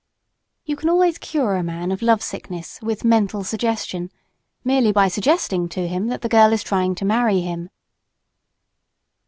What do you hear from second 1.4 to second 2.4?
a man of love